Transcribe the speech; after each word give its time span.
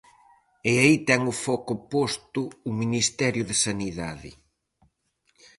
E 0.71 0.73
aí 0.83 0.95
ten 1.07 1.21
o 1.31 1.33
foco 1.45 1.73
posto 1.93 2.41
o 2.69 2.71
Ministerio 2.81 3.43
de 3.49 3.55
Sanidade. 3.65 4.31